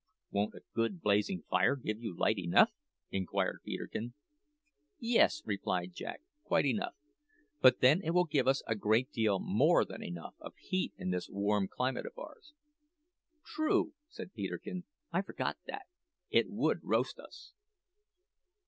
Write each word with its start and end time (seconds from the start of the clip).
"Won't 0.31 0.55
a 0.55 0.61
good 0.73 0.99
blazing 0.99 1.43
fire 1.47 1.75
give 1.75 2.01
you 2.01 2.17
light 2.17 2.39
enough?" 2.39 2.71
inquired 3.11 3.59
Peterkin. 3.63 4.15
"Yes," 4.97 5.43
replied 5.45 5.93
Jack, 5.93 6.21
"quite 6.43 6.65
enough; 6.65 6.95
but 7.61 7.81
then 7.81 8.01
it 8.03 8.09
will 8.09 8.25
give 8.25 8.47
us 8.47 8.63
a 8.65 8.73
great 8.73 9.11
deal 9.11 9.37
more 9.37 9.85
than 9.85 10.01
enough 10.01 10.33
of 10.39 10.55
heat 10.57 10.91
in 10.97 11.11
this 11.11 11.29
warm 11.29 11.67
climate 11.67 12.07
of 12.07 12.17
ours." 12.17 12.55
"True," 13.45 13.93
said 14.09 14.33
Peterkin; 14.33 14.85
"I 15.11 15.21
forgot 15.21 15.57
that. 15.67 15.85
It 16.31 16.49
would 16.49 16.79
roast 16.83 17.19
us." 17.19 17.53